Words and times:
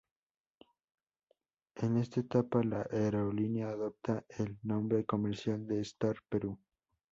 En 1.75 1.95
esta 1.97 2.21
etapa 2.21 2.63
la 2.63 2.81
aerolínea 2.91 3.69
adopta 3.69 4.25
el 4.29 4.57
nombre 4.63 5.05
comercial 5.05 5.67
de 5.67 5.81
"Star 5.81 6.15
Perú". 6.27 6.57